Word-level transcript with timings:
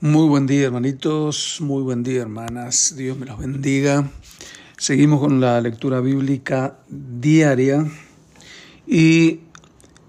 Muy 0.00 0.28
buen 0.28 0.46
día, 0.46 0.66
hermanitos, 0.66 1.56
muy 1.60 1.82
buen 1.82 2.04
día, 2.04 2.22
hermanas. 2.22 2.94
Dios 2.96 3.18
me 3.18 3.26
los 3.26 3.36
bendiga. 3.36 4.08
Seguimos 4.76 5.18
con 5.18 5.40
la 5.40 5.60
lectura 5.60 5.98
bíblica 5.98 6.78
diaria 6.88 7.84
y 8.86 9.40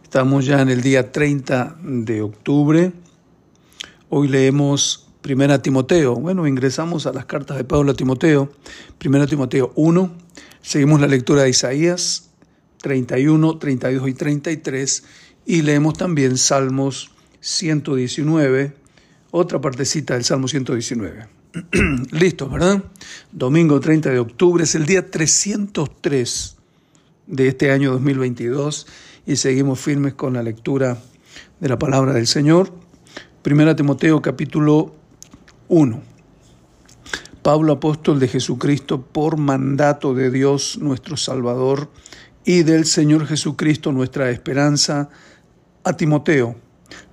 estamos 0.03 0.45
ya 0.45 0.61
en 0.61 0.69
el 0.69 0.81
día 0.81 1.11
30 1.11 1.77
de 1.81 2.21
octubre. 2.21 2.91
Hoy 4.09 4.27
leemos 4.27 5.07
Primera 5.21 5.59
Timoteo. 5.59 6.13
Bueno, 6.13 6.45
ingresamos 6.45 7.07
a 7.07 7.11
las 7.11 7.25
cartas 7.25 7.57
de 7.57 7.63
Pablo 7.63 7.93
a 7.93 7.95
Timoteo. 7.95 8.51
Primera 8.99 9.25
Timoteo 9.25 9.71
1. 9.75 10.11
Seguimos 10.61 11.01
la 11.01 11.07
lectura 11.07 11.41
de 11.41 11.49
Isaías 11.49 12.29
31, 12.83 13.57
32 13.57 14.07
y 14.07 14.13
33 14.13 15.03
y 15.47 15.63
leemos 15.63 15.95
también 15.95 16.37
Salmos 16.37 17.09
119 17.39 18.77
otra 19.31 19.61
partecita 19.61 20.15
del 20.15 20.23
Salmo 20.23 20.47
119. 20.47 21.27
Listo, 22.11 22.49
¿verdad? 22.49 22.83
Domingo 23.31 23.79
30 23.79 24.09
de 24.09 24.19
octubre 24.19 24.63
es 24.63 24.75
el 24.75 24.85
día 24.85 25.09
303 25.09 26.55
de 27.27 27.47
este 27.47 27.71
año 27.71 27.91
2022 27.91 28.87
y 29.25 29.35
seguimos 29.35 29.79
firmes 29.79 30.15
con 30.15 30.33
la 30.33 30.43
lectura 30.43 30.97
de 31.59 31.69
la 31.69 31.77
palabra 31.77 32.13
del 32.13 32.27
Señor. 32.27 32.73
Primera 33.43 33.75
Timoteo 33.75 34.21
capítulo 34.21 34.95
1. 35.67 36.01
Pablo 37.43 37.73
apóstol 37.73 38.19
de 38.19 38.27
Jesucristo 38.27 39.01
por 39.01 39.37
mandato 39.37 40.13
de 40.13 40.29
Dios 40.29 40.77
nuestro 40.81 41.17
Salvador 41.17 41.89
y 42.45 42.63
del 42.63 42.85
Señor 42.85 43.27
Jesucristo 43.27 43.91
nuestra 43.91 44.29
esperanza 44.31 45.09
a 45.83 45.93
Timoteo, 45.93 46.55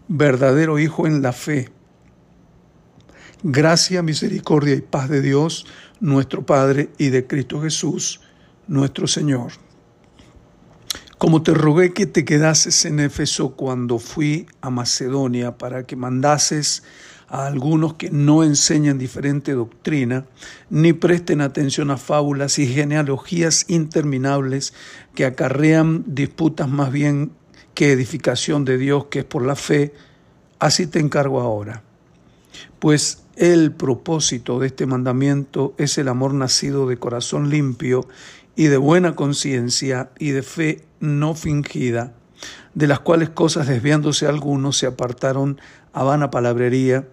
verdadero 0.09 0.79
hijo 0.79 1.07
en 1.07 1.23
la 1.23 1.33
fe 1.33 1.76
Gracia, 3.43 4.03
misericordia 4.03 4.75
y 4.75 4.81
paz 4.81 5.11
de 5.11 5.21
Dios, 5.21 5.67
nuestro 6.01 6.47
Padre, 6.47 6.89
y 6.97 7.11
de 7.11 7.27
Cristo 7.27 7.61
Jesús, 7.61 8.21
nuestro 8.67 9.07
Señor. 9.07 9.53
Como 11.19 11.43
te 11.43 11.53
rogué 11.53 11.93
que 11.93 12.07
te 12.07 12.25
quedases 12.25 12.87
en 12.87 12.99
Éfeso 12.99 13.51
cuando 13.51 13.99
fui 13.99 14.47
a 14.63 14.71
Macedonia 14.71 15.59
para 15.59 15.87
que 15.87 15.97
mandases 15.97 16.83
a 17.29 17.47
algunos 17.47 17.95
que 17.95 18.11
no 18.11 18.43
enseñan 18.43 18.97
diferente 18.97 19.53
doctrina, 19.53 20.25
ni 20.71 20.95
presten 20.95 21.43
atención 21.43 21.91
a 21.91 21.99
fábulas 21.99 22.59
y 22.59 22.67
genealogías 22.67 23.67
interminables 23.69 24.73
que 25.15 25.27
acarrean 25.27 26.05
disputas 26.07 26.69
más 26.69 26.91
bien 26.91 27.33
que 27.75 27.93
edificación 27.93 28.65
de 28.65 28.79
Dios 28.79 29.07
que 29.11 29.19
es 29.19 29.25
por 29.27 29.45
la 29.45 29.57
fe, 29.57 29.93
así 30.59 30.87
te 30.87 31.01
encargo 31.01 31.41
ahora. 31.41 31.83
Pues 32.79 33.26
el 33.37 33.71
propósito 33.73 34.59
de 34.59 34.69
este 34.69 34.87
mandamiento 34.87 35.75
es 35.77 35.99
el 35.99 36.09
amor 36.09 36.33
nacido 36.33 36.89
de 36.89 36.97
corazón 36.97 37.51
limpio 37.51 38.09
y 38.57 38.65
de 38.65 38.79
buena 38.79 39.15
conciencia 39.15 40.11
y 40.19 40.31
de 40.31 40.43
fe 40.43 40.85
no 41.01 41.35
fingida, 41.35 42.15
de 42.73 42.87
las 42.87 43.01
cuales 43.01 43.29
cosas 43.29 43.69
desviándose 43.69 44.27
algunos 44.27 44.79
se 44.79 44.87
apartaron 44.87 45.61
a 45.93 46.03
vana 46.03 46.31
palabrería, 46.31 47.07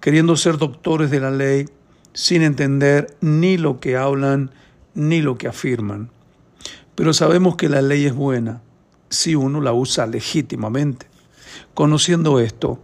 queriendo 0.00 0.36
ser 0.36 0.58
doctores 0.58 1.12
de 1.12 1.20
la 1.20 1.30
ley, 1.30 1.66
sin 2.12 2.42
entender 2.42 3.16
ni 3.20 3.56
lo 3.56 3.78
que 3.78 3.96
hablan 3.96 4.50
ni 4.94 5.22
lo 5.22 5.38
que 5.38 5.46
afirman. 5.46 6.10
Pero 6.96 7.12
sabemos 7.12 7.54
que 7.54 7.68
la 7.68 7.82
ley 7.82 8.06
es 8.06 8.14
buena 8.14 8.62
si 9.10 9.36
uno 9.36 9.60
la 9.60 9.72
usa 9.72 10.08
legítimamente. 10.08 11.06
Conociendo 11.74 12.40
esto, 12.40 12.80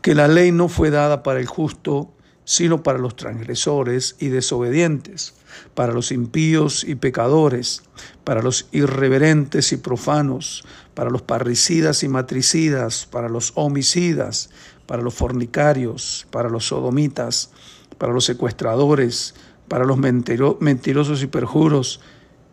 que 0.00 0.14
la 0.14 0.26
ley 0.28 0.52
no 0.52 0.68
fue 0.68 0.88
dada 0.88 1.22
para 1.22 1.40
el 1.40 1.46
justo, 1.46 2.10
sino 2.44 2.82
para 2.82 2.98
los 2.98 3.16
transgresores 3.16 4.16
y 4.18 4.28
desobedientes, 4.28 5.34
para 5.74 5.92
los 5.92 6.10
impíos 6.12 6.84
y 6.84 6.94
pecadores, 6.94 7.82
para 8.24 8.42
los 8.42 8.68
irreverentes 8.72 9.72
y 9.72 9.76
profanos, 9.76 10.64
para 10.94 11.10
los 11.10 11.22
parricidas 11.22 12.02
y 12.02 12.08
matricidas, 12.08 13.06
para 13.06 13.28
los 13.28 13.52
homicidas, 13.54 14.50
para 14.86 15.02
los 15.02 15.14
fornicarios, 15.14 16.26
para 16.30 16.48
los 16.48 16.66
sodomitas, 16.66 17.50
para 17.98 18.12
los 18.12 18.24
secuestradores, 18.24 19.34
para 19.68 19.84
los 19.84 19.98
mentirosos 19.98 21.22
y 21.22 21.26
perjuros, 21.26 22.00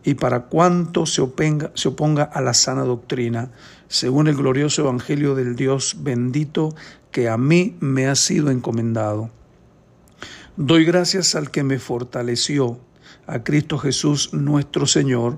y 0.04 0.14
para 0.14 0.46
cuanto 0.46 1.06
se 1.06 1.22
se 1.74 1.88
oponga 1.90 2.24
a 2.24 2.40
la 2.40 2.54
sana 2.54 2.84
doctrina, 2.84 3.52
según 3.90 4.28
el 4.28 4.36
glorioso 4.36 4.84
Evangelio 4.84 5.36
del 5.36 5.56
Dios 5.56 5.98
bendito 6.00 6.76
que 7.12 7.28
a 7.28 7.38
mí 7.38 7.76
me 7.80 8.08
ha 8.08 8.16
sido 8.16 8.52
encomendado 8.52 9.32
Doy 10.58 10.86
gracias 10.86 11.36
al 11.36 11.52
que 11.52 11.62
me 11.62 11.78
fortaleció, 11.78 12.80
a 13.28 13.44
Cristo 13.44 13.78
Jesús 13.78 14.34
nuestro 14.34 14.88
Señor, 14.88 15.38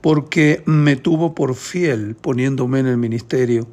porque 0.00 0.64
me 0.66 0.96
tuvo 0.96 1.36
por 1.36 1.54
fiel 1.54 2.16
poniéndome 2.16 2.80
en 2.80 2.88
el 2.88 2.96
ministerio, 2.96 3.68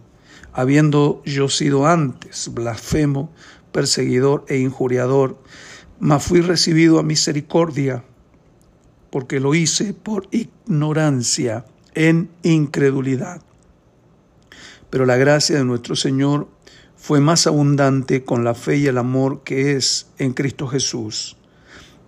habiendo 0.51 1.23
yo 1.25 1.49
sido 1.49 1.87
antes 1.87 2.53
blasfemo, 2.53 3.33
perseguidor 3.71 4.45
e 4.47 4.59
injuriador, 4.59 5.41
mas 5.99 6.23
fui 6.23 6.41
recibido 6.41 6.99
a 6.99 7.03
misericordia, 7.03 8.03
porque 9.09 9.39
lo 9.39 9.55
hice 9.55 9.95
por 9.95 10.27
ignorancia, 10.29 11.65
en 11.95 12.29
incredulidad. 12.43 13.41
Pero 14.91 15.07
la 15.07 15.17
gracia 15.17 15.57
de 15.57 15.65
nuestro 15.65 15.95
Señor 15.95 16.49
fue 17.03 17.19
más 17.19 17.47
abundante 17.47 18.24
con 18.24 18.46
la 18.46 18.56
fe 18.56 18.78
y 18.78 18.88
el 18.88 18.97
amor 18.97 19.44
que 19.44 19.75
es 19.75 20.08
en 20.19 20.31
Cristo 20.31 20.68
Jesús. 20.68 21.36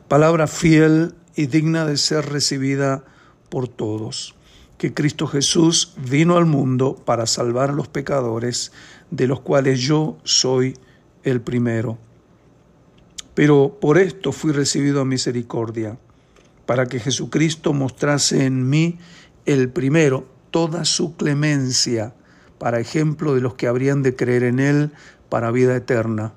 Palabra 0.07 0.47
fiel 0.47 1.15
y 1.35 1.47
digna 1.47 1.85
de 1.85 1.97
ser 1.97 2.29
recibida 2.29 3.03
por 3.49 3.67
todos, 3.67 4.35
que 4.77 4.93
Cristo 4.93 5.27
Jesús 5.27 5.95
vino 5.97 6.37
al 6.37 6.45
mundo 6.45 6.95
para 6.95 7.25
salvar 7.25 7.71
a 7.71 7.73
los 7.73 7.89
pecadores, 7.89 8.71
de 9.11 9.27
los 9.27 9.41
cuales 9.41 9.81
yo 9.81 10.17
soy 10.23 10.77
el 11.23 11.41
primero. 11.41 11.97
Pero 13.33 13.77
por 13.81 13.97
esto 13.97 14.31
fui 14.31 14.53
recibido 14.53 15.01
a 15.01 15.05
misericordia, 15.05 15.97
para 16.65 16.85
que 16.85 17.01
Jesucristo 17.01 17.73
mostrase 17.73 18.45
en 18.45 18.69
mí 18.69 18.97
el 19.45 19.67
primero 19.67 20.25
toda 20.51 20.85
su 20.85 21.17
clemencia, 21.17 22.15
para 22.57 22.79
ejemplo 22.79 23.35
de 23.35 23.41
los 23.41 23.55
que 23.55 23.67
habrían 23.67 24.01
de 24.03 24.15
creer 24.15 24.43
en 24.43 24.59
Él 24.59 24.91
para 25.29 25.51
vida 25.51 25.75
eterna. 25.75 26.33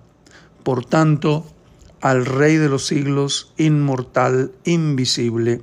Por 0.62 0.84
tanto, 0.84 1.46
al 2.00 2.26
Rey 2.26 2.56
de 2.56 2.68
los 2.68 2.86
siglos, 2.86 3.52
inmortal, 3.56 4.52
invisible, 4.64 5.60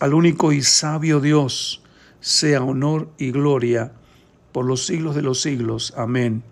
al 0.00 0.14
único 0.14 0.52
y 0.52 0.62
sabio 0.62 1.20
Dios, 1.20 1.82
sea 2.20 2.62
honor 2.62 3.08
y 3.18 3.30
gloria 3.30 3.92
por 4.52 4.64
los 4.64 4.86
siglos 4.86 5.14
de 5.14 5.22
los 5.22 5.40
siglos. 5.40 5.94
Amén. 5.96 6.42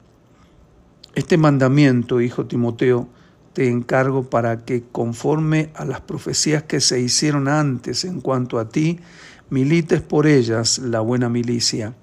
Este 1.15 1.37
mandamiento, 1.37 2.21
hijo 2.21 2.47
Timoteo, 2.47 3.09
te 3.53 3.69
encargo 3.69 4.31
para 4.31 4.65
que, 4.65 4.85
conforme 4.91 5.71
a 5.75 5.85
las 5.85 6.01
profecías 6.01 6.63
que 6.63 6.81
se 6.81 7.01
hicieron 7.01 7.49
antes 7.49 8.05
en 8.05 8.21
cuanto 8.21 8.59
a 8.59 8.69
ti, 8.69 9.01
milites 9.51 10.01
por 10.01 10.27
ellas 10.27 10.79
la 10.79 11.01
buena 11.01 11.29
milicia 11.29 11.95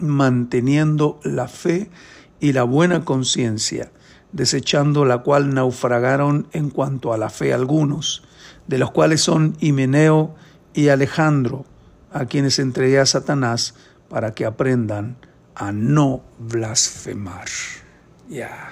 manteniendo 0.00 1.20
la 1.24 1.48
fe 1.48 1.90
y 2.40 2.52
la 2.52 2.64
buena 2.64 3.04
conciencia, 3.04 3.92
desechando 4.32 5.04
la 5.04 5.18
cual 5.18 5.54
naufragaron 5.54 6.48
en 6.52 6.70
cuanto 6.70 7.12
a 7.12 7.18
la 7.18 7.30
fe 7.30 7.52
algunos, 7.52 8.22
de 8.66 8.78
los 8.78 8.90
cuales 8.90 9.20
son 9.20 9.56
Himeneo 9.60 10.34
y 10.74 10.88
Alejandro, 10.88 11.64
a 12.12 12.26
quienes 12.26 12.58
entregué 12.58 12.98
a 12.98 13.06
Satanás 13.06 13.74
para 14.08 14.34
que 14.34 14.44
aprendan 14.44 15.16
a 15.54 15.72
no 15.72 16.22
blasfemar. 16.38 17.48
Ya. 18.28 18.70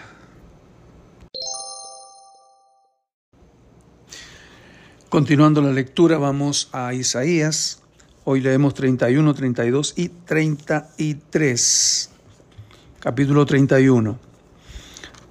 Continuando 5.09 5.63
la 5.63 5.73
lectura, 5.73 6.19
vamos 6.19 6.69
a 6.73 6.93
Isaías 6.93 7.83
Hoy 8.31 8.43
leemos 8.43 8.75
31, 8.75 9.33
32 9.33 9.95
y 9.97 10.11
33. 10.11 12.11
Capítulo 13.01 13.47
31. 13.47 14.19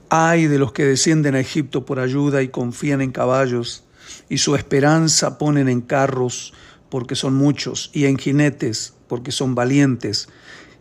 Ay 0.10 0.48
de 0.48 0.58
los 0.58 0.72
que 0.72 0.84
descienden 0.84 1.36
a 1.36 1.40
Egipto 1.40 1.86
por 1.86 2.00
ayuda 2.00 2.42
y 2.42 2.48
confían 2.48 3.02
en 3.02 3.12
caballos, 3.12 3.84
y 4.30 4.40
su 4.40 4.56
esperanza 4.56 5.38
ponen 5.38 5.70
en 5.70 5.82
carros, 5.82 6.56
porque 6.90 7.14
son 7.14 7.36
muchos, 7.36 7.92
y 7.94 8.06
en 8.06 8.18
jinetes, 8.18 8.96
porque 9.08 9.32
son 9.32 9.54
valientes, 9.54 10.28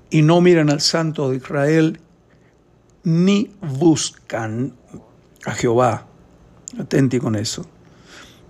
y 0.09 0.23
no 0.23 0.41
miran 0.41 0.71
al 0.71 0.81
Santo 0.81 1.29
de 1.29 1.37
Israel, 1.37 2.01
ni 3.05 3.51
buscan 3.61 4.73
a 5.45 5.53
Jehová. 5.53 6.07
Atenti 6.79 7.19
con 7.19 7.37
eso. 7.37 7.67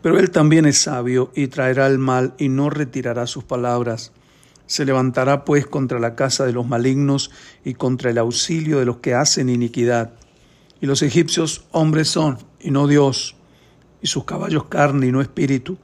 Pero 0.06 0.20
él 0.20 0.31
también 0.31 0.67
es 0.67 0.79
sabio 0.79 1.32
y 1.35 1.49
traerá 1.49 1.88
el 1.88 1.99
mal 1.99 2.35
y 2.38 2.49
no 2.49 2.70
retirará 2.70 3.26
sus 3.26 3.43
palabras. 3.43 4.12
Se 4.67 4.85
levantará 4.85 5.44
pues 5.44 5.67
contra 5.67 5.99
la 5.99 6.14
casa 6.14 6.47
de 6.47 6.53
los 6.53 6.64
malignos 6.64 7.32
y 7.64 7.75
contra 7.75 8.12
el 8.12 8.19
auxilio 8.19 8.79
de 8.79 8.85
los 8.85 8.99
que 8.99 9.14
hacen 9.14 9.49
iniquidad. 9.49 10.12
Y 10.81 10.87
los 10.87 11.03
egipcios 11.03 11.67
hombres 11.73 12.06
son, 12.06 12.38
y 12.61 12.70
no 12.70 12.87
Dios, 12.87 13.35
y 14.00 14.06
sus 14.06 14.23
caballos 14.23 14.67
carne 14.67 15.08
y 15.08 15.11
no 15.11 15.20
espíritu. 15.20 15.76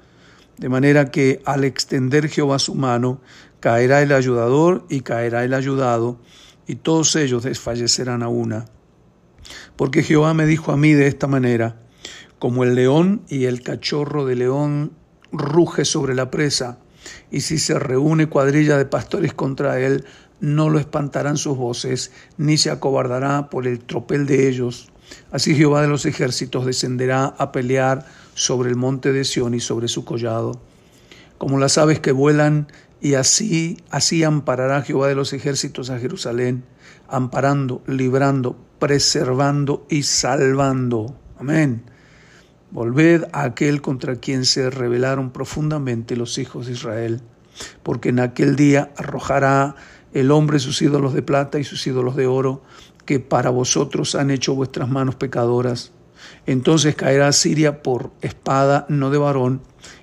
De 0.56 0.68
manera 0.68 1.10
que 1.10 1.42
al 1.44 1.64
extender 1.64 2.28
Jehová 2.28 2.60
su 2.60 2.76
mano, 2.76 3.20
caerá 3.58 4.02
el 4.02 4.12
ayudador 4.12 4.86
y 4.88 5.00
caerá 5.00 5.42
el 5.42 5.52
ayudado, 5.52 6.20
y 6.68 6.76
todos 6.76 7.16
ellos 7.16 7.42
desfallecerán 7.42 8.22
a 8.22 8.28
una. 8.28 8.66
Porque 9.74 10.04
Jehová 10.04 10.32
me 10.32 10.46
dijo 10.46 10.70
a 10.70 10.76
mí 10.76 10.92
de 10.92 11.08
esta 11.08 11.26
manera, 11.26 11.82
como 12.42 12.64
el 12.64 12.74
león 12.74 13.22
y 13.28 13.44
el 13.44 13.62
cachorro 13.62 14.26
de 14.26 14.34
león 14.34 14.90
ruge 15.30 15.84
sobre 15.84 16.16
la 16.16 16.32
presa, 16.32 16.80
y 17.30 17.42
si 17.42 17.56
se 17.56 17.78
reúne 17.78 18.28
cuadrilla 18.28 18.76
de 18.76 18.84
pastores 18.84 19.32
contra 19.32 19.78
él, 19.78 20.04
no 20.40 20.68
lo 20.68 20.80
espantarán 20.80 21.36
sus 21.36 21.56
voces, 21.56 22.10
ni 22.38 22.58
se 22.58 22.70
acobardará 22.70 23.48
por 23.48 23.68
el 23.68 23.78
tropel 23.78 24.26
de 24.26 24.48
ellos. 24.48 24.90
Así 25.30 25.54
Jehová 25.54 25.82
de 25.82 25.86
los 25.86 26.04
ejércitos 26.04 26.66
descenderá 26.66 27.26
a 27.26 27.52
pelear 27.52 28.06
sobre 28.34 28.70
el 28.70 28.76
monte 28.76 29.12
de 29.12 29.24
Sión 29.24 29.54
y 29.54 29.60
sobre 29.60 29.86
su 29.86 30.04
collado. 30.04 30.60
Como 31.38 31.60
las 31.60 31.78
aves 31.78 32.00
que 32.00 32.10
vuelan, 32.10 32.66
y 33.00 33.14
así, 33.14 33.76
así 33.88 34.24
amparará 34.24 34.82
Jehová 34.82 35.06
de 35.06 35.14
los 35.14 35.32
ejércitos 35.32 35.90
a 35.90 36.00
Jerusalén, 36.00 36.64
amparando, 37.06 37.84
librando, 37.86 38.56
preservando 38.80 39.86
y 39.88 40.02
salvando. 40.02 41.16
Amén. 41.38 41.91
Volved 42.72 43.24
a 43.32 43.42
aquel 43.42 43.82
contra 43.82 44.16
quien 44.16 44.46
se 44.46 44.70
rebelaron 44.70 45.30
profundamente 45.30 46.16
los 46.16 46.38
hijos 46.38 46.66
de 46.66 46.72
Israel, 46.72 47.20
porque 47.82 48.08
en 48.08 48.18
aquel 48.18 48.56
día 48.56 48.90
arrojará 48.96 49.76
el 50.14 50.30
hombre 50.30 50.58
sus 50.58 50.80
ídolos 50.80 51.12
de 51.12 51.20
plata 51.20 51.58
y 51.58 51.64
sus 51.64 51.86
ídolos 51.86 52.16
de 52.16 52.26
oro, 52.26 52.62
que 53.04 53.20
para 53.20 53.50
vosotros 53.50 54.14
han 54.14 54.30
hecho 54.30 54.54
vuestras 54.54 54.88
manos 54.88 55.16
pecadoras. 55.16 55.92
Entonces 56.46 56.94
caerá 56.94 57.30
Siria 57.32 57.82
por 57.82 58.10
espada 58.22 58.86
no 58.88 59.10
de 59.10 59.18
varón, 59.18 59.60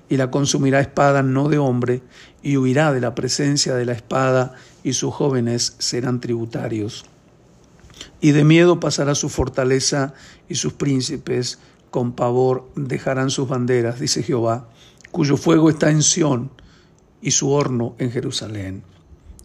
y 0.08 0.16
la 0.16 0.30
consumirá 0.30 0.80
espada 0.80 1.24
no 1.24 1.48
de 1.48 1.58
hombre, 1.58 2.02
y 2.40 2.56
huirá 2.56 2.92
de 2.92 3.00
la 3.00 3.16
presencia 3.16 3.74
de 3.74 3.84
la 3.84 3.92
espada, 3.92 4.54
y 4.84 4.92
sus 4.92 5.12
jóvenes 5.12 5.74
serán 5.80 6.20
tributarios. 6.20 7.04
Y 8.20 8.30
de 8.30 8.44
miedo 8.44 8.78
pasará 8.78 9.16
su 9.16 9.28
fortaleza, 9.28 10.14
y 10.48 10.54
sus 10.54 10.72
príncipes 10.72 11.58
con 11.90 12.12
pavor 12.12 12.70
dejarán 12.76 13.30
sus 13.30 13.48
banderas, 13.48 14.00
dice 14.00 14.22
Jehová, 14.22 14.68
cuyo 15.10 15.36
fuego 15.36 15.70
está 15.70 15.90
en 15.90 16.02
Sión 16.02 16.50
y 17.20 17.32
su 17.32 17.50
horno 17.50 17.94
en 17.98 18.10
Jerusalén. 18.10 18.82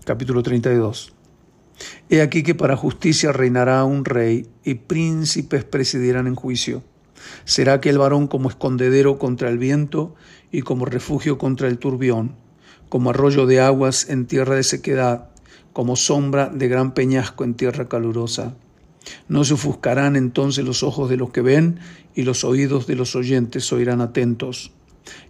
Capítulo 0.06 0.44
32. 0.44 1.14
He 2.10 2.22
aquí 2.22 2.44
que 2.44 2.56
para 2.56 2.78
justicia 2.78 3.32
reinará 3.32 3.84
un 3.84 4.06
rey 4.06 4.48
y 4.64 4.76
príncipes 4.76 5.64
presidirán 5.64 6.28
en 6.28 6.36
juicio. 6.36 6.84
Será 7.44 7.74
aquel 7.74 7.98
varón 7.98 8.28
como 8.28 8.50
escondedero 8.50 9.18
contra 9.18 9.50
el 9.50 9.58
viento 9.58 10.16
y 10.52 10.62
como 10.62 10.86
refugio 10.86 11.38
contra 11.38 11.68
el 11.68 11.80
turbión, 11.80 12.36
como 12.90 13.10
arroyo 13.10 13.46
de 13.46 13.60
aguas 13.60 14.10
en 14.10 14.28
tierra 14.28 14.56
de 14.56 14.64
sequedad, 14.64 15.30
como 15.74 15.96
sombra 15.96 16.50
de 16.50 16.68
gran 16.68 16.94
peñasco 16.94 17.44
en 17.44 17.56
tierra 17.56 17.90
calurosa. 17.90 18.56
No 19.28 19.44
se 19.44 19.54
ofuscarán 19.54 20.16
entonces 20.16 20.66
los 20.66 20.84
ojos 20.84 21.10
de 21.10 21.18
los 21.18 21.32
que 21.32 21.42
ven 21.42 21.80
y 22.14 22.24
los 22.24 22.44
oídos 22.44 22.88
de 22.88 22.96
los 22.96 23.16
oyentes 23.16 23.72
oirán 23.72 24.02
atentos. 24.02 24.72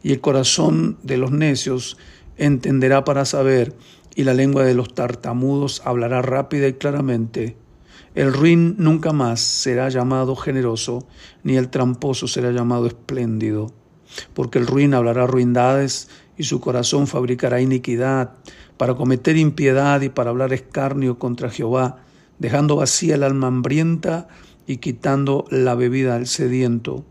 Y 0.04 0.12
el 0.14 0.22
corazón 0.22 0.98
de 1.04 1.18
los 1.18 1.32
necios 1.32 1.98
entenderá 2.38 3.04
para 3.04 3.26
saber 3.26 3.76
y 4.16 4.24
la 4.24 4.34
lengua 4.34 4.64
de 4.64 4.74
los 4.74 4.94
tartamudos 4.94 5.82
hablará 5.86 6.22
rápida 6.22 6.68
y 6.68 6.74
claramente. 6.74 7.58
El 8.16 8.32
ruin 8.32 8.76
nunca 8.78 9.12
más 9.12 9.42
será 9.42 9.90
llamado 9.90 10.38
generoso, 10.38 11.06
ni 11.44 11.58
el 11.58 11.70
tramposo 11.70 12.28
será 12.28 12.52
llamado 12.52 12.88
espléndido, 12.88 13.74
porque 14.34 14.58
el 14.58 14.68
ruin 14.68 14.94
hablará 14.94 15.28
ruindades 15.28 16.08
y 16.38 16.44
su 16.44 16.62
corazón 16.62 17.08
fabricará 17.08 17.60
iniquidad 17.60 18.32
para 18.78 18.96
cometer 18.96 19.36
impiedad 19.36 20.00
y 20.00 20.10
para 20.10 20.30
hablar 20.30 20.54
escarnio 20.54 21.20
contra 21.20 21.50
Jehová 21.50 22.05
dejando 22.40 22.76
vacía 22.76 23.16
el 23.16 23.24
alma 23.24 23.48
hambrienta 23.48 24.28
y 24.68 24.78
quitando 24.78 25.46
la 25.50 25.76
bebida 25.76 26.16
al 26.16 26.28
sediento. 26.28 27.06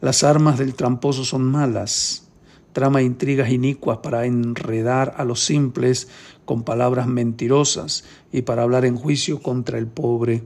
Las 0.00 0.24
armas 0.24 0.58
del 0.58 0.74
tramposo 0.74 1.24
son 1.24 1.44
malas, 1.44 2.28
trama 2.72 3.02
intrigas 3.02 3.50
inicuas 3.50 3.98
para 3.98 4.26
enredar 4.26 5.14
a 5.16 5.24
los 5.24 5.44
simples 5.44 6.08
con 6.44 6.64
palabras 6.64 7.06
mentirosas 7.06 8.04
y 8.32 8.42
para 8.42 8.62
hablar 8.62 8.84
en 8.84 8.96
juicio 8.96 9.40
contra 9.40 9.78
el 9.78 9.86
pobre. 9.86 10.42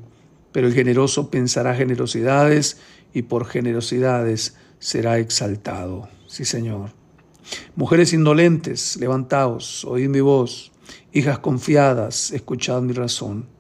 Pero 0.53 0.67
el 0.67 0.75
generoso 0.75 1.31
pensará 1.31 1.75
generosidades 1.75 2.79
y 3.13 3.23
por 3.23 3.47
generosidades 3.47 4.57
será 4.79 5.19
exaltado. 5.19 6.09
Sí, 6.27 6.45
Señor. 6.45 6.91
Mujeres 7.77 8.13
indolentes, 8.13 8.97
levantaos, 8.97 9.85
oíd 9.85 10.09
mi 10.09 10.21
voz. 10.21 10.73
Hijas 11.13 11.39
confiadas, 11.39 12.31
escuchad 12.33 12.83
mi 12.83 12.93
razón. 12.93 13.54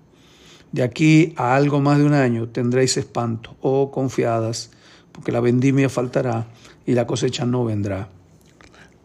De 0.75 0.82
aquí 0.82 1.35
a 1.37 1.55
algo 1.55 1.81
más 1.81 1.99
de 1.99 2.05
un 2.05 2.15
año 2.15 2.49
tendréis 2.49 2.97
espanto, 2.97 3.56
oh 3.61 3.93
confiadas, 3.93 4.71
porque 5.12 5.31
la 5.31 5.38
vendimia 5.38 5.88
faltará 5.88 6.49
y 6.85 6.94
la 6.94 7.06
cosecha 7.06 7.47
no 7.47 7.65
vendrá. 7.65 8.09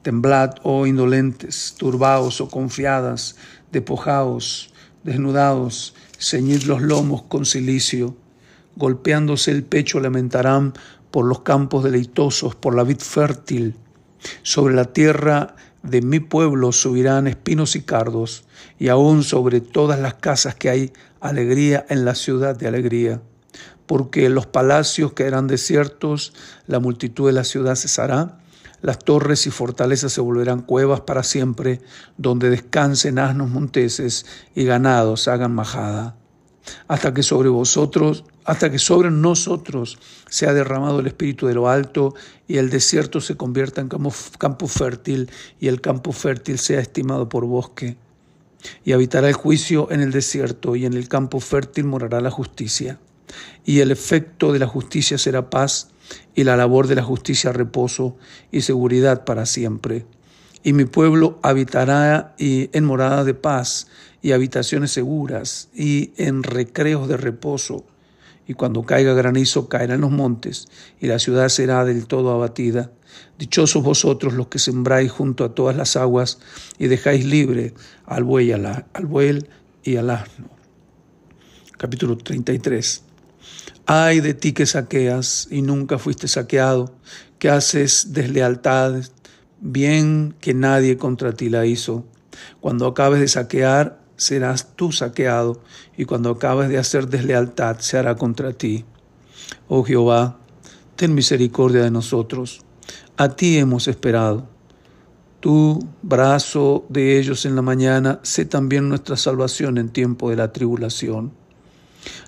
Temblad, 0.01 0.56
oh 0.63 0.88
indolentes, 0.88 1.75
turbaos, 1.77 2.42
oh 2.42 2.50
confiadas, 2.50 3.36
despojaos, 3.71 4.74
desnudados, 5.04 5.94
ceñid 6.18 6.63
los 6.63 6.81
lomos 6.81 7.21
con 7.21 7.45
silicio, 7.45 8.15
golpeándose 8.75 9.51
el 9.51 9.62
pecho 9.62 10.00
lamentarán 10.00 10.74
por 11.12 11.25
los 11.25 11.42
campos 11.42 11.83
deleitosos, 11.83 12.56
por 12.56 12.74
la 12.74 12.83
vid 12.83 12.98
fértil. 12.98 13.75
Sobre 14.42 14.74
la 14.74 14.86
tierra 14.86 15.56
de 15.83 16.01
mi 16.01 16.19
pueblo 16.19 16.71
subirán 16.71 17.27
espinos 17.27 17.75
y 17.75 17.83
cardos, 17.83 18.45
y 18.77 18.89
aún 18.89 19.23
sobre 19.23 19.61
todas 19.61 19.99
las 19.99 20.15
casas 20.15 20.55
que 20.55 20.69
hay 20.69 20.93
alegría 21.19 21.85
en 21.89 22.05
la 22.05 22.15
ciudad 22.15 22.55
de 22.55 22.67
alegría. 22.67 23.21
Porque 23.85 24.29
los 24.29 24.45
palacios 24.45 25.13
quedarán 25.13 25.47
desiertos, 25.47 26.33
la 26.67 26.79
multitud 26.79 27.27
de 27.27 27.33
la 27.33 27.43
ciudad 27.43 27.75
cesará, 27.75 28.39
las 28.81 28.99
torres 28.99 29.45
y 29.45 29.51
fortalezas 29.51 30.13
se 30.13 30.21
volverán 30.21 30.61
cuevas 30.61 31.01
para 31.01 31.23
siempre, 31.23 31.81
donde 32.17 32.49
descansen 32.49 33.19
asnos 33.19 33.49
monteses 33.49 34.25
y 34.55 34.63
ganados 34.63 35.27
hagan 35.27 35.53
majada. 35.53 36.15
Hasta 36.87 37.13
que 37.13 37.23
sobre 37.23 37.49
vosotros, 37.49 38.23
hasta 38.50 38.72
que 38.72 38.80
sobre 38.80 39.12
nosotros 39.12 40.00
sea 40.29 40.53
derramado 40.53 41.00
el 41.00 41.08
espíritu 41.08 41.48
de 41.48 41.53
lo 41.53 41.70
alto 41.70 42.15
y 42.48 42.58
el 42.58 42.70
desierto 42.70 43.22
se 43.22 43.38
convierta 43.38 43.79
en 43.79 43.89
campo 43.89 44.68
fértil 44.68 45.29
y 45.60 45.68
el 45.68 45.82
campo 45.82 46.12
fértil 46.12 46.58
sea 46.58 46.79
estimado 46.79 47.29
por 47.29 47.46
bosque 47.46 47.96
y 48.84 48.94
habitará 48.94 49.27
el 49.27 49.34
juicio 49.34 49.91
en 49.91 50.01
el 50.01 50.12
desierto, 50.12 50.75
y 50.75 50.86
en 50.86 50.94
el 50.94 51.08
campo 51.08 51.39
fértil 51.39 51.86
morará 51.86 52.22
la 52.22 52.32
justicia. 52.32 53.00
Y 53.65 53.79
el 53.79 53.91
efecto 53.91 54.51
de 54.51 54.60
la 54.60 54.68
justicia 54.68 55.18
será 55.18 55.50
paz, 55.50 55.89
y 56.36 56.44
la 56.44 56.58
labor 56.58 56.88
de 56.88 56.96
la 56.96 57.03
justicia 57.03 57.51
reposo 57.51 58.18
y 58.51 58.62
seguridad 58.62 59.25
para 59.25 59.46
siempre. 59.46 60.06
Y 60.63 60.74
mi 60.74 60.86
pueblo 60.86 61.39
habitará 61.44 62.36
en 62.38 62.84
morada 62.84 63.24
de 63.24 63.34
paz, 63.34 63.88
y 64.22 64.34
habitaciones 64.34 64.91
seguras, 64.91 65.70
y 65.74 66.12
en 66.18 66.44
recreos 66.44 67.08
de 67.08 67.18
reposo. 67.18 67.86
Y 68.50 68.56
cuando 68.56 68.84
caiga 68.84 69.13
granizo, 69.13 69.70
caerá 69.70 69.94
en 69.94 70.01
los 70.01 70.12
montes, 70.12 70.68
y 71.00 71.08
la 71.08 71.20
ciudad 71.20 71.48
será 71.48 71.86
del 71.86 72.06
todo 72.06 72.32
abatida 72.32 72.91
Dichosos 73.38 73.84
vosotros 73.84 74.34
los 74.34 74.48
que 74.48 74.60
sembráis 74.60 75.12
junto 75.12 75.44
a 75.44 75.56
todas 75.56 75.75
las 75.75 75.96
aguas 75.96 76.39
y 76.77 76.88
dejáis 76.88 77.25
libre 77.25 77.74
al 78.06 78.24
buey, 78.24 78.51
al 78.51 79.06
buey 79.06 79.48
y 79.84 79.96
al 79.96 80.10
asno. 80.10 80.50
Capítulo 81.77 82.18
33. 82.18 83.03
Ay 83.86 84.20
de 84.20 84.34
ti 84.34 84.51
que 84.51 84.65
saqueas 84.65 85.48
y 85.50 85.62
nunca 85.62 85.98
fuiste 85.98 86.27
saqueado, 86.27 86.94
que 87.39 87.50
haces 87.50 88.13
deslealtad, 88.13 89.03
bien 89.62 90.36
que 90.41 90.53
nadie 90.53 90.98
contra 90.98 91.34
ti 91.34 91.50
la 91.50 91.65
hizo. 91.65 92.06
Cuando 92.60 92.88
acabes 92.88 93.22
de 93.22 93.29
saquear, 93.29 93.99
serás 94.19 94.75
tú 94.75 94.91
saqueado, 94.91 95.59
y 95.97 96.05
cuando 96.05 96.29
acabes 96.29 96.69
de 96.69 96.77
hacer 96.77 97.07
deslealtad, 97.07 97.79
se 97.79 97.97
hará 97.97 98.15
contra 98.15 98.53
ti. 98.53 98.85
Oh 99.67 99.83
Jehová, 99.83 100.38
ten 100.95 101.15
misericordia 101.15 101.81
de 101.81 101.89
nosotros 101.89 102.61
a 103.19 103.35
ti 103.35 103.57
hemos 103.57 103.89
esperado. 103.89 104.47
Tu 105.41 105.85
brazo 106.01 106.85
de 106.88 107.19
ellos 107.19 107.45
en 107.45 107.53
la 107.53 107.61
mañana, 107.61 108.21
sé 108.23 108.45
también 108.45 108.88
nuestra 108.88 109.17
salvación 109.17 109.77
en 109.77 109.89
tiempo 109.89 110.29
de 110.29 110.38
la 110.38 110.53
tribulación. 110.53 111.33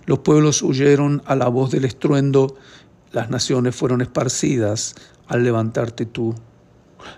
Los 0.06 0.20
pueblos 0.20 0.62
huyeron 0.62 1.22
a 1.26 1.38
la 1.38 1.48
voz 1.48 1.72
del 1.72 1.86
estruendo, 1.86 2.58
las 3.14 3.30
naciones 3.30 3.74
fueron 3.74 4.02
esparcidas 4.02 4.96
al 5.28 5.46
levantarte 5.46 6.06
tú. 6.06 6.36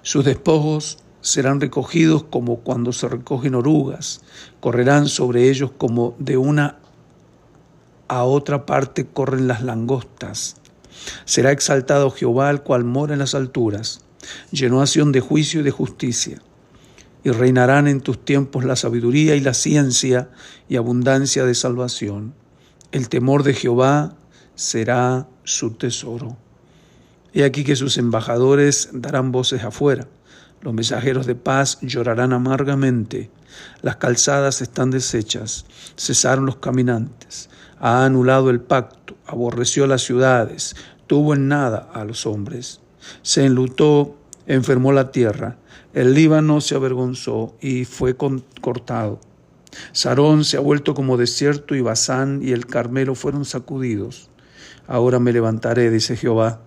Sus 0.03 0.23
despojos 0.23 0.99
serán 1.23 1.61
recogidos 1.61 2.23
como 2.23 2.57
cuando 2.57 2.91
se 2.91 3.07
recogen 3.07 3.55
orugas, 3.55 4.21
correrán 4.59 5.07
sobre 5.07 5.49
ellos 5.49 5.71
como 5.75 6.15
de 6.19 6.37
una 6.37 6.77
a 8.09 8.25
otra 8.25 8.65
parte 8.65 9.07
corren 9.07 9.47
las 9.47 9.63
langostas. 9.63 10.57
Será 11.25 11.51
exaltado 11.51 12.11
Jehová, 12.11 12.51
el 12.51 12.61
cual 12.61 12.83
mora 12.83 13.13
en 13.13 13.19
las 13.19 13.33
alturas, 13.33 14.01
llenó 14.51 14.81
acción 14.81 15.11
de 15.11 15.21
juicio 15.21 15.61
y 15.61 15.63
de 15.63 15.71
justicia. 15.71 16.41
Y 17.23 17.31
reinarán 17.31 17.87
en 17.87 18.01
tus 18.01 18.23
tiempos 18.23 18.65
la 18.65 18.75
sabiduría 18.75 19.35
y 19.35 19.39
la 19.39 19.53
ciencia 19.53 20.29
y 20.67 20.75
abundancia 20.75 21.45
de 21.45 21.55
salvación. 21.55 22.33
El 22.91 23.07
temor 23.07 23.43
de 23.43 23.53
Jehová 23.53 24.15
será 24.55 25.27
su 25.45 25.71
tesoro. 25.71 26.37
He 27.33 27.45
aquí 27.45 27.63
que 27.63 27.77
sus 27.77 27.97
embajadores 27.97 28.89
darán 28.91 29.31
voces 29.31 29.63
afuera, 29.63 30.07
los 30.63 30.74
mensajeros 30.74 31.25
de 31.27 31.36
paz 31.36 31.77
llorarán 31.82 32.32
amargamente, 32.32 33.29
las 33.82 33.98
calzadas 33.98 34.62
están 34.62 34.91
deshechas, 34.91 35.65
cesaron 35.98 36.46
los 36.46 36.55
caminantes, 36.55 37.50
ha 37.79 38.05
anulado 38.05 38.50
el 38.50 38.62
pacto, 38.62 39.17
aborreció 39.27 39.88
las 39.88 40.03
ciudades, 40.03 40.75
tuvo 41.05 41.34
en 41.34 41.50
nada 41.50 41.89
a 41.93 42.05
los 42.05 42.25
hombres, 42.25 42.79
se 43.24 43.46
enlutó, 43.46 44.15
enfermó 44.48 44.93
la 44.93 45.12
tierra, 45.12 45.58
el 45.93 46.13
Líbano 46.13 46.62
se 46.62 46.75
avergonzó 46.75 47.55
y 47.60 47.84
fue 47.84 48.15
cortado. 48.15 49.20
Sarón 49.91 50.46
se 50.46 50.55
ha 50.55 50.62
vuelto 50.62 50.93
como 50.93 51.17
desierto 51.17 51.75
y 51.75 51.82
Basán 51.82 52.39
y 52.41 52.51
el 52.51 52.67
Carmelo 52.67 53.15
fueron 53.15 53.43
sacudidos. 53.43 54.29
Ahora 54.88 55.20
me 55.20 55.34
levantaré, 55.34 55.89
dice 55.89 56.15
Jehová, 56.15 56.62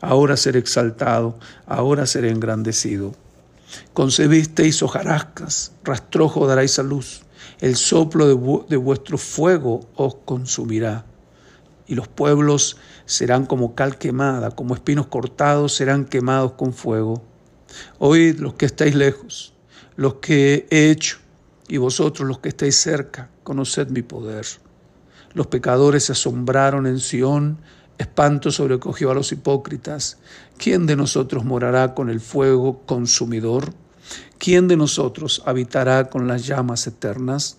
ahora 0.00 0.36
seré 0.36 0.60
exaltado, 0.60 1.38
ahora 1.66 2.06
seré 2.06 2.30
engrandecido. 2.30 3.12
Concebisteis 3.92 4.82
hojarascas, 4.82 5.72
rastrojo 5.84 6.46
daréis 6.46 6.78
a 6.78 6.82
luz, 6.82 7.22
el 7.60 7.76
soplo 7.76 8.26
de, 8.68 8.76
vuestro 8.76 9.18
fuego 9.18 9.88
os 9.94 10.16
consumirá. 10.24 11.04
Y 11.86 11.94
los 11.94 12.08
pueblos 12.08 12.76
serán 13.04 13.46
como 13.46 13.74
cal 13.74 13.98
quemada, 13.98 14.52
como 14.52 14.74
espinos 14.74 15.08
cortados 15.08 15.74
serán 15.74 16.04
quemados 16.04 16.52
con 16.52 16.72
fuego. 16.72 17.22
Oíd 17.98 18.38
los 18.38 18.54
que 18.54 18.66
estáis 18.66 18.94
lejos, 18.94 19.54
los 19.96 20.14
que 20.14 20.66
he 20.70 20.90
hecho, 20.90 21.18
y 21.68 21.76
vosotros 21.76 22.26
los 22.26 22.38
que 22.38 22.48
estáis 22.48 22.76
cerca, 22.76 23.30
conoced 23.42 23.88
mi 23.88 24.02
poder. 24.02 24.46
Los 25.34 25.46
pecadores 25.46 26.04
se 26.04 26.12
asombraron 26.12 26.86
en 26.86 26.98
Sión, 26.98 27.58
espanto 28.00 28.50
sobrecogió 28.50 29.10
a 29.10 29.14
los 29.14 29.30
hipócritas. 29.30 30.18
¿Quién 30.56 30.86
de 30.86 30.96
nosotros 30.96 31.44
morará 31.44 31.94
con 31.94 32.08
el 32.10 32.20
fuego 32.20 32.80
consumidor? 32.86 33.74
¿Quién 34.38 34.68
de 34.68 34.76
nosotros 34.76 35.42
habitará 35.44 36.08
con 36.08 36.26
las 36.26 36.46
llamas 36.46 36.86
eternas? 36.86 37.58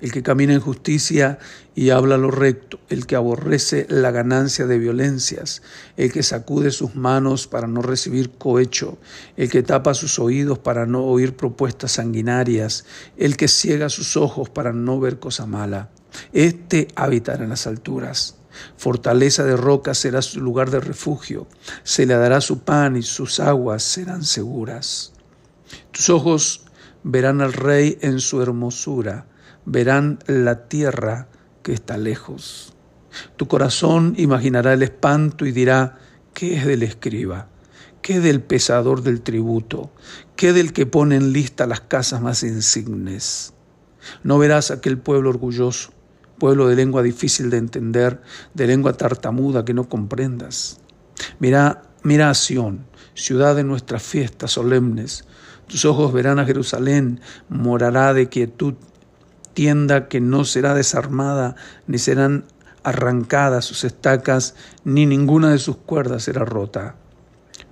El 0.00 0.12
que 0.12 0.22
camina 0.22 0.54
en 0.54 0.60
justicia 0.60 1.40
y 1.74 1.90
habla 1.90 2.16
lo 2.16 2.30
recto, 2.30 2.78
el 2.88 3.04
que 3.06 3.16
aborrece 3.16 3.86
la 3.90 4.12
ganancia 4.12 4.66
de 4.66 4.78
violencias, 4.78 5.60
el 5.96 6.12
que 6.12 6.22
sacude 6.22 6.70
sus 6.70 6.94
manos 6.94 7.48
para 7.48 7.66
no 7.66 7.82
recibir 7.82 8.30
cohecho, 8.30 8.96
el 9.36 9.50
que 9.50 9.62
tapa 9.64 9.94
sus 9.94 10.18
oídos 10.20 10.58
para 10.58 10.86
no 10.86 11.04
oír 11.04 11.36
propuestas 11.36 11.92
sanguinarias, 11.92 12.84
el 13.16 13.36
que 13.36 13.48
ciega 13.48 13.88
sus 13.88 14.16
ojos 14.16 14.48
para 14.48 14.72
no 14.72 15.00
ver 15.00 15.18
cosa 15.18 15.46
mala. 15.46 15.90
Este 16.32 16.88
habitará 16.94 17.44
en 17.44 17.50
las 17.50 17.66
alturas. 17.66 18.37
Fortaleza 18.76 19.44
de 19.44 19.56
roca 19.56 19.94
será 19.94 20.22
su 20.22 20.40
lugar 20.40 20.70
de 20.70 20.80
refugio. 20.80 21.46
Se 21.82 22.06
le 22.06 22.14
dará 22.14 22.40
su 22.40 22.60
pan 22.60 22.96
y 22.96 23.02
sus 23.02 23.40
aguas 23.40 23.82
serán 23.82 24.24
seguras. 24.24 25.12
Tus 25.90 26.08
ojos 26.10 26.64
verán 27.02 27.40
al 27.40 27.52
rey 27.52 27.98
en 28.00 28.20
su 28.20 28.42
hermosura, 28.42 29.26
verán 29.64 30.18
la 30.26 30.68
tierra 30.68 31.28
que 31.62 31.72
está 31.72 31.96
lejos. 31.96 32.74
Tu 33.36 33.48
corazón 33.48 34.14
imaginará 34.16 34.72
el 34.72 34.82
espanto 34.82 35.46
y 35.46 35.52
dirá, 35.52 35.98
¿qué 36.34 36.56
es 36.56 36.66
del 36.66 36.82
escriba? 36.82 37.48
¿Qué 38.02 38.20
del 38.20 38.42
pesador 38.42 39.02
del 39.02 39.22
tributo? 39.22 39.90
¿Qué 40.36 40.52
del 40.52 40.72
que 40.72 40.86
pone 40.86 41.16
en 41.16 41.32
lista 41.32 41.66
las 41.66 41.80
casas 41.80 42.22
más 42.22 42.42
insignes? 42.42 43.52
No 44.22 44.38
verás 44.38 44.70
aquel 44.70 44.98
pueblo 44.98 45.30
orgulloso, 45.30 45.90
pueblo 46.38 46.68
de 46.68 46.76
lengua 46.76 47.02
difícil 47.02 47.50
de 47.50 47.58
entender, 47.58 48.20
de 48.54 48.66
lengua 48.66 48.92
tartamuda 48.94 49.64
que 49.64 49.74
no 49.74 49.88
comprendas. 49.88 50.80
Mira, 51.38 51.82
mira 52.02 52.30
a 52.30 52.34
Sión, 52.34 52.86
ciudad 53.14 53.56
de 53.56 53.64
nuestras 53.64 54.02
fiestas 54.02 54.52
solemnes. 54.52 55.24
Tus 55.66 55.84
ojos 55.84 56.12
verán 56.12 56.38
a 56.38 56.46
Jerusalén, 56.46 57.20
morará 57.48 58.14
de 58.14 58.28
quietud, 58.28 58.74
tienda 59.52 60.08
que 60.08 60.20
no 60.20 60.44
será 60.44 60.74
desarmada, 60.74 61.56
ni 61.86 61.98
serán 61.98 62.44
arrancadas 62.84 63.64
sus 63.64 63.84
estacas, 63.84 64.54
ni 64.84 65.04
ninguna 65.04 65.50
de 65.50 65.58
sus 65.58 65.76
cuerdas 65.76 66.22
será 66.22 66.44
rota 66.44 66.94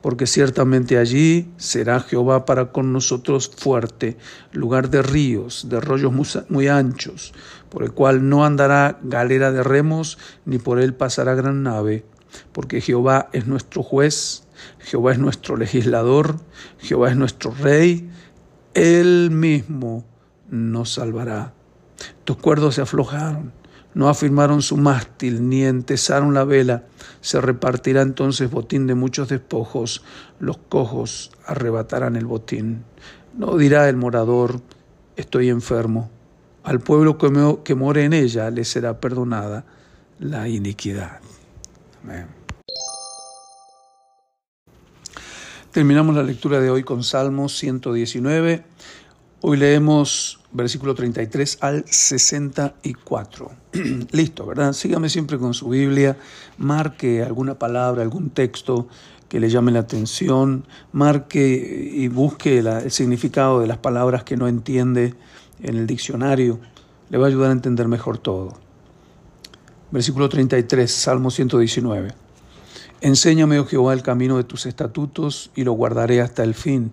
porque 0.07 0.29
ciertamente 0.29 0.99
allí 0.99 1.51
será 1.57 1.99
Jehová 1.99 2.45
para 2.45 2.71
con 2.71 2.93
nosotros 2.93 3.51
fuerte, 3.57 4.17
lugar 4.53 4.89
de 4.89 5.03
ríos, 5.03 5.67
de 5.69 5.81
rollos 5.81 6.13
muy 6.49 6.69
anchos, 6.69 7.35
por 7.71 7.83
el 7.83 7.91
cual 7.91 8.29
no 8.29 8.45
andará 8.45 9.01
galera 9.03 9.51
de 9.51 9.65
remos, 9.65 10.17
ni 10.45 10.59
por 10.59 10.79
él 10.79 10.95
pasará 10.95 11.35
gran 11.35 11.65
nave, 11.65 12.05
porque 12.53 12.81
Jehová 12.81 13.31
es 13.33 13.49
nuestro 13.49 13.83
juez, 13.83 14.45
Jehová 14.79 15.11
es 15.11 15.19
nuestro 15.19 15.57
legislador, 15.57 16.37
Jehová 16.79 17.11
es 17.11 17.17
nuestro 17.17 17.51
rey, 17.51 18.09
él 18.75 19.33
mismo 19.33 20.05
nos 20.49 20.93
salvará. 20.93 21.53
Tus 22.23 22.37
cuerdos 22.37 22.77
se 22.77 22.83
aflojaron, 22.83 23.53
no 23.97 24.11
afirmaron 24.11 24.61
su 24.61 24.77
mástil 24.77 25.49
ni 25.49 25.65
entesaron 25.65 26.35
la 26.35 26.45
vela. 26.45 26.85
Se 27.23 27.41
repartirá 27.41 28.03
entonces 28.03 28.51
botín 28.51 28.87
de 28.87 28.95
muchos 28.95 29.31
despojos, 29.31 30.05
los 30.39 30.59
cojos 30.59 31.33
arrebatarán 31.47 32.15
el 32.15 32.27
botín. 32.27 32.85
No 33.39 33.57
dirá 33.57 33.89
el 33.89 33.97
morador, 33.97 34.61
estoy 35.17 35.49
enfermo. 35.49 36.11
Al 36.63 36.81
pueblo 36.81 37.17
que, 37.17 37.59
que 37.65 37.75
more 37.75 38.05
en 38.05 38.13
ella 38.13 38.51
le 38.51 38.67
será 38.67 39.01
perdonada 39.01 39.65
la 40.19 40.47
iniquidad. 40.47 41.21
Amén. 42.05 42.27
Terminamos 45.71 46.15
la 46.15 46.23
lectura 46.23 46.61
de 46.61 46.69
hoy 46.69 46.83
con 46.83 47.03
Salmos 47.03 47.57
119. 47.57 48.63
Hoy 49.41 49.57
leemos 49.57 50.41
versículo 50.57 50.95
33 50.95 51.59
al 51.61 51.85
64. 51.87 53.51
Listo, 54.13 54.47
¿verdad? 54.47 54.73
Sígame 54.73 55.09
siempre 55.09 55.39
con 55.39 55.55
su 55.55 55.69
Biblia, 55.69 56.17
marque 56.59 57.23
alguna 57.23 57.59
palabra, 57.59 58.03
algún 58.03 58.31
texto 58.31 58.89
que 59.29 59.39
le 59.39 59.51
llame 59.51 59.73
la 59.73 59.81
atención, 59.81 60.67
marque 60.93 61.91
y 61.93 62.09
busque 62.09 62.59
el 62.59 62.91
significado 62.91 63.61
de 63.61 63.67
las 63.67 63.79
palabras 63.79 64.25
que 64.25 64.37
no 64.37 64.49
entiende 64.49 65.15
en 65.61 65.77
el 65.77 65.87
diccionario. 65.87 66.59
Le 67.11 67.19
va 67.19 67.27
a 67.27 67.29
ayudar 67.29 67.51
a 67.51 67.53
entender 67.53 67.87
mejor 67.89 68.19
todo. 68.19 68.59
Versículo 69.91 70.29
33, 70.29 70.91
Salmo 70.91 71.31
119. 71.31 72.15
Enséñame, 73.01 73.59
oh 73.59 73.67
Jehová, 73.67 73.93
el 73.93 74.03
camino 74.03 74.37
de 74.37 74.45
tus 74.45 74.67
estatutos 74.67 75.51
y 75.55 75.65
lo 75.65 75.73
guardaré 75.73 76.21
hasta 76.21 76.43
el 76.43 76.55
fin. 76.55 76.93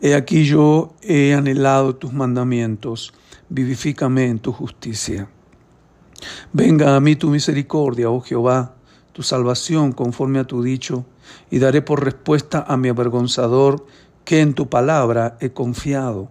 He 0.00 0.14
aquí 0.14 0.44
yo 0.44 0.94
he 1.02 1.34
anhelado 1.34 1.96
tus 1.96 2.12
mandamientos, 2.12 3.12
vivifícame 3.48 4.26
en 4.26 4.38
tu 4.38 4.52
justicia. 4.52 5.28
Venga 6.52 6.96
a 6.96 7.00
mí 7.00 7.16
tu 7.16 7.28
misericordia, 7.28 8.10
oh 8.10 8.20
Jehová, 8.20 8.74
tu 9.12 9.22
salvación 9.22 9.92
conforme 9.92 10.38
a 10.38 10.44
tu 10.44 10.62
dicho, 10.62 11.04
y 11.50 11.58
daré 11.58 11.82
por 11.82 12.04
respuesta 12.04 12.64
a 12.66 12.76
mi 12.76 12.88
avergonzador 12.88 13.86
que 14.24 14.40
en 14.40 14.54
tu 14.54 14.68
palabra 14.68 15.36
he 15.40 15.50
confiado. 15.50 16.30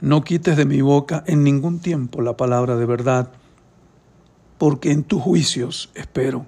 No 0.00 0.22
quites 0.22 0.56
de 0.56 0.66
mi 0.66 0.82
boca 0.82 1.24
en 1.26 1.42
ningún 1.42 1.80
tiempo 1.80 2.20
la 2.20 2.36
palabra 2.36 2.76
de 2.76 2.86
verdad, 2.86 3.30
porque 4.58 4.90
en 4.90 5.04
tus 5.04 5.22
juicios 5.22 5.90
espero. 5.94 6.46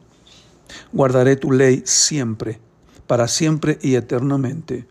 Guardaré 0.92 1.36
tu 1.36 1.52
ley 1.52 1.82
siempre, 1.86 2.60
para 3.06 3.26
siempre 3.28 3.78
y 3.80 3.94
eternamente 3.94 4.86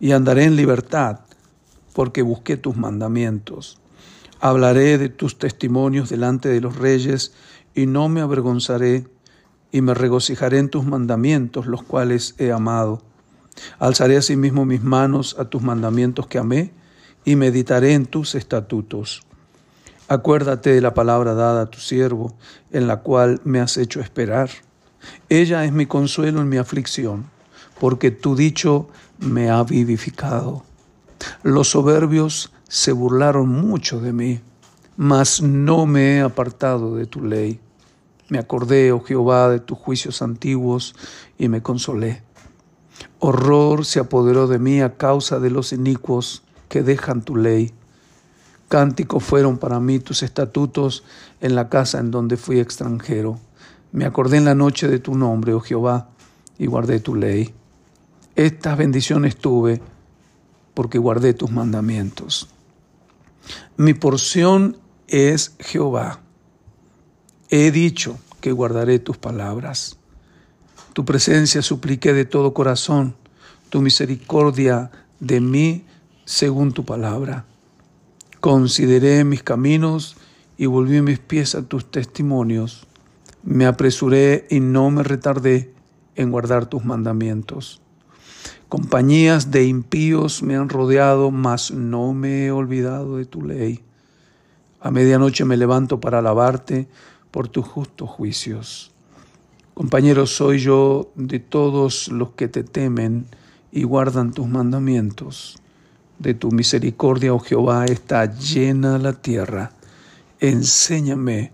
y 0.00 0.12
andaré 0.12 0.44
en 0.44 0.56
libertad, 0.56 1.20
porque 1.92 2.22
busqué 2.22 2.56
tus 2.56 2.76
mandamientos. 2.76 3.78
Hablaré 4.40 4.98
de 4.98 5.08
tus 5.08 5.38
testimonios 5.38 6.10
delante 6.10 6.48
de 6.48 6.60
los 6.60 6.76
reyes 6.76 7.32
y 7.74 7.86
no 7.86 8.08
me 8.08 8.20
avergonzaré, 8.20 9.06
y 9.72 9.80
me 9.80 9.94
regocijaré 9.94 10.58
en 10.58 10.70
tus 10.70 10.84
mandamientos, 10.84 11.66
los 11.66 11.82
cuales 11.82 12.34
he 12.38 12.52
amado. 12.52 13.02
Alzaré 13.78 14.16
asimismo 14.16 14.64
mis 14.64 14.82
manos 14.82 15.36
a 15.38 15.46
tus 15.46 15.62
mandamientos 15.62 16.26
que 16.26 16.38
amé, 16.38 16.72
y 17.24 17.36
meditaré 17.36 17.94
en 17.94 18.06
tus 18.06 18.34
estatutos. 18.34 19.22
Acuérdate 20.08 20.70
de 20.70 20.80
la 20.80 20.94
palabra 20.94 21.34
dada 21.34 21.62
a 21.62 21.70
tu 21.70 21.80
siervo, 21.80 22.36
en 22.70 22.86
la 22.86 23.00
cual 23.00 23.40
me 23.44 23.58
has 23.58 23.76
hecho 23.76 24.00
esperar. 24.00 24.50
Ella 25.28 25.64
es 25.64 25.72
mi 25.72 25.86
consuelo 25.86 26.40
en 26.40 26.48
mi 26.48 26.58
aflicción, 26.58 27.28
porque 27.80 28.10
tu 28.10 28.36
dicho 28.36 28.88
me 29.18 29.50
ha 29.50 29.62
vivificado. 29.62 30.64
Los 31.42 31.70
soberbios 31.70 32.52
se 32.68 32.92
burlaron 32.92 33.48
mucho 33.48 34.00
de 34.00 34.12
mí, 34.12 34.40
mas 34.96 35.42
no 35.42 35.86
me 35.86 36.16
he 36.16 36.20
apartado 36.20 36.96
de 36.96 37.06
tu 37.06 37.22
ley. 37.22 37.60
Me 38.28 38.38
acordé, 38.38 38.92
oh 38.92 39.00
Jehová, 39.00 39.48
de 39.48 39.60
tus 39.60 39.78
juicios 39.78 40.20
antiguos 40.20 40.94
y 41.38 41.48
me 41.48 41.62
consolé. 41.62 42.22
Horror 43.18 43.84
se 43.84 44.00
apoderó 44.00 44.48
de 44.48 44.58
mí 44.58 44.80
a 44.80 44.96
causa 44.96 45.38
de 45.38 45.50
los 45.50 45.72
inicuos 45.72 46.42
que 46.68 46.82
dejan 46.82 47.22
tu 47.22 47.36
ley. 47.36 47.72
Cánticos 48.68 49.22
fueron 49.22 49.58
para 49.58 49.78
mí 49.78 50.00
tus 50.00 50.24
estatutos 50.24 51.04
en 51.40 51.54
la 51.54 51.68
casa 51.68 52.00
en 52.00 52.10
donde 52.10 52.36
fui 52.36 52.58
extranjero. 52.58 53.38
Me 53.92 54.04
acordé 54.04 54.38
en 54.38 54.44
la 54.44 54.56
noche 54.56 54.88
de 54.88 54.98
tu 54.98 55.14
nombre, 55.14 55.54
oh 55.54 55.60
Jehová, 55.60 56.08
y 56.58 56.66
guardé 56.66 56.98
tu 56.98 57.14
ley. 57.14 57.54
Estas 58.36 58.76
bendiciones 58.76 59.36
tuve 59.36 59.80
porque 60.74 60.98
guardé 60.98 61.32
tus 61.32 61.50
mandamientos. 61.50 62.50
Mi 63.78 63.94
porción 63.94 64.76
es 65.08 65.56
Jehová. 65.58 66.20
He 67.48 67.70
dicho 67.70 68.18
que 68.42 68.52
guardaré 68.52 68.98
tus 68.98 69.16
palabras. 69.16 69.96
Tu 70.92 71.06
presencia 71.06 71.62
supliqué 71.62 72.12
de 72.12 72.26
todo 72.26 72.52
corazón, 72.52 73.14
tu 73.70 73.80
misericordia 73.80 74.90
de 75.18 75.40
mí 75.40 75.86
según 76.26 76.72
tu 76.72 76.84
palabra. 76.84 77.46
Consideré 78.40 79.24
mis 79.24 79.42
caminos 79.42 80.18
y 80.58 80.66
volví 80.66 81.00
mis 81.00 81.20
pies 81.20 81.54
a 81.54 81.62
tus 81.62 81.90
testimonios. 81.90 82.86
Me 83.42 83.64
apresuré 83.64 84.46
y 84.50 84.60
no 84.60 84.90
me 84.90 85.02
retardé 85.02 85.72
en 86.16 86.30
guardar 86.30 86.66
tus 86.66 86.84
mandamientos. 86.84 87.80
Compañías 88.68 89.52
de 89.52 89.64
impíos 89.64 90.42
me 90.42 90.56
han 90.56 90.68
rodeado, 90.68 91.30
mas 91.30 91.70
no 91.70 92.12
me 92.12 92.46
he 92.46 92.50
olvidado 92.50 93.16
de 93.16 93.24
tu 93.24 93.42
ley. 93.42 93.80
A 94.80 94.90
medianoche 94.90 95.44
me 95.44 95.56
levanto 95.56 96.00
para 96.00 96.18
alabarte 96.18 96.88
por 97.30 97.48
tus 97.48 97.64
justos 97.64 98.10
juicios. 98.10 98.90
Compañero, 99.74 100.26
soy 100.26 100.58
yo 100.58 101.12
de 101.14 101.38
todos 101.38 102.08
los 102.08 102.30
que 102.30 102.48
te 102.48 102.64
temen 102.64 103.26
y 103.70 103.84
guardan 103.84 104.32
tus 104.32 104.48
mandamientos. 104.48 105.58
De 106.18 106.34
tu 106.34 106.50
misericordia, 106.50 107.34
oh 107.34 107.38
Jehová, 107.38 107.84
está 107.84 108.24
llena 108.34 108.98
la 108.98 109.12
tierra. 109.12 109.72
Enséñame 110.40 111.52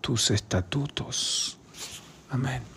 tus 0.00 0.30
estatutos. 0.30 1.58
Amén. 2.30 2.71